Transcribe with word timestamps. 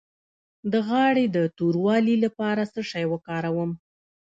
د 0.71 0.73
غاړې 0.87 1.25
د 1.35 1.37
توروالي 1.57 2.15
لپاره 2.25 2.63
څه 2.73 2.81
شی 2.91 3.05
وکاروم؟ 3.13 3.71